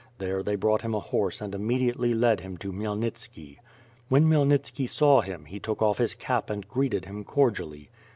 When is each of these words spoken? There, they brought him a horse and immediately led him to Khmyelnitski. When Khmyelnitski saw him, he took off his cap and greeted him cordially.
There, 0.17 0.41
they 0.41 0.55
brought 0.55 0.81
him 0.81 0.95
a 0.95 0.99
horse 0.99 1.41
and 1.41 1.53
immediately 1.53 2.15
led 2.15 2.39
him 2.39 2.57
to 2.57 2.73
Khmyelnitski. 2.73 3.57
When 4.09 4.25
Khmyelnitski 4.25 4.89
saw 4.89 5.21
him, 5.21 5.45
he 5.45 5.59
took 5.59 5.83
off 5.83 5.99
his 5.99 6.15
cap 6.15 6.49
and 6.49 6.67
greeted 6.67 7.05
him 7.05 7.23
cordially. 7.23 7.91